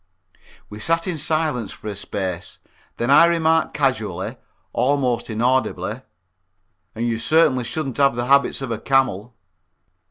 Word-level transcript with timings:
We 0.67 0.79
sat 0.79 1.05
in 1.05 1.19
silence 1.19 1.71
for 1.71 1.85
a 1.87 1.95
space, 1.95 2.57
then 2.97 3.11
I 3.11 3.25
remarked 3.25 3.75
casually, 3.75 4.35
almost 4.73 5.29
inaudibly, 5.29 6.01
"and 6.95 7.07
you 7.07 7.19
certainly 7.19 7.65
shouldn't 7.65 7.97
have 7.97 8.15
the 8.15 8.25
habits 8.25 8.63
of 8.63 8.71
a 8.71 8.79
camel." 8.79 9.35